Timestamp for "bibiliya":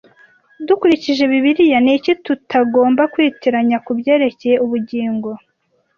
1.31-1.79